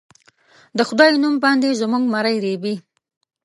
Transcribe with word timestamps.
د 0.77 0.79
خدای 0.89 1.11
نوم 1.21 1.35
باندې 1.43 1.77
زموږه 1.81 2.09
مرۍ 2.13 2.35
رېبي 2.45 2.75